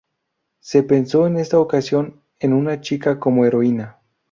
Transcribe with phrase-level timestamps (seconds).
[0.61, 3.97] Se pensó en esta ocasión en una chica como heroína.